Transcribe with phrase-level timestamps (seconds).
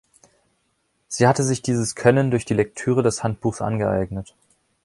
[1.07, 4.33] Sie hatte sich dieses Können durch die Lektüre des Handbuchs angeeignet.